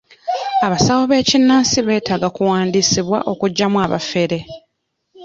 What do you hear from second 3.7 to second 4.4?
abafere.